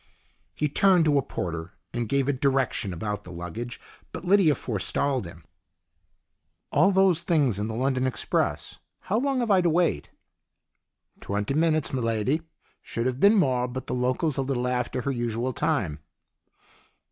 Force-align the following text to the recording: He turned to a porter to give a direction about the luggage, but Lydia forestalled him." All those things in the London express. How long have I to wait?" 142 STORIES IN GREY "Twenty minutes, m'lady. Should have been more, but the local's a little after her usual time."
He 0.55 0.67
turned 0.67 1.05
to 1.05 1.19
a 1.19 1.21
porter 1.21 1.73
to 1.93 2.03
give 2.05 2.27
a 2.27 2.33
direction 2.33 2.91
about 2.91 3.23
the 3.23 3.31
luggage, 3.31 3.79
but 4.11 4.25
Lydia 4.25 4.55
forestalled 4.55 5.27
him." 5.27 5.45
All 6.71 6.89
those 6.89 7.21
things 7.21 7.59
in 7.59 7.67
the 7.67 7.75
London 7.75 8.07
express. 8.07 8.79
How 9.01 9.19
long 9.19 9.41
have 9.41 9.51
I 9.51 9.61
to 9.61 9.69
wait?" 9.69 10.09
142 11.23 11.23
STORIES 11.23 11.27
IN 11.27 11.27
GREY 11.27 11.53
"Twenty 11.53 11.53
minutes, 12.33 12.41
m'lady. 12.41 12.45
Should 12.81 13.05
have 13.05 13.19
been 13.19 13.35
more, 13.35 13.67
but 13.67 13.85
the 13.85 13.93
local's 13.93 14.37
a 14.37 14.41
little 14.41 14.67
after 14.67 15.01
her 15.01 15.11
usual 15.11 15.53
time." 15.53 15.99